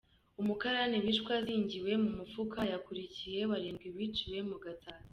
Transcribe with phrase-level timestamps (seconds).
[0.41, 5.07] Umukarani wishwe azingiwe mu mufuka, yakurikiye Barindwi biciwe mu Gatsata